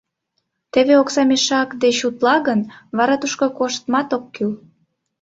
Теве 0.71 0.93
окса 1.01 1.23
мешак 1.29 1.69
деч 1.83 1.97
утла 2.07 2.35
гын, 2.47 2.61
вара 2.97 3.15
тушко 3.21 3.45
коштмат 3.57 4.09
ок 4.17 4.25
кӱл. 4.35 4.51